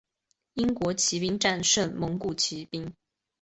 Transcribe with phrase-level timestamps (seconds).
[0.55, 2.91] 英国骑兵战胜蒙古骑兵。